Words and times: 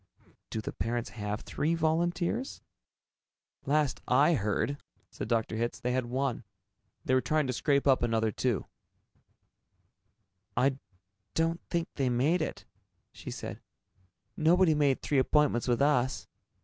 "Do 0.49 0.61
the 0.61 0.73
parents 0.73 1.11
have 1.11 1.41
three 1.41 1.75
volunteers?" 1.75 2.53
said 2.55 2.63
Leora 2.63 3.65
Duncan. 3.67 3.71
"Last 3.71 4.01
I 4.07 4.33
heard," 4.33 4.77
said 5.11 5.27
Dr. 5.27 5.57
Hitz, 5.57 5.79
"they 5.79 5.91
had 5.91 6.07
one, 6.07 6.43
and 7.05 7.13
were 7.13 7.21
trying 7.21 7.45
to 7.45 7.53
scrape 7.53 7.85
another 7.85 8.31
two 8.31 8.65
up." 10.57 10.57
"I 10.57 10.79
don't 11.35 11.61
think 11.69 11.87
they 11.97 12.09
made 12.09 12.41
it," 12.41 12.65
she 13.11 13.29
said. 13.29 13.61
"Nobody 14.35 14.73
made 14.73 15.03
three 15.03 15.19
appointments 15.19 15.67
with 15.67 15.83
us. 15.83 16.27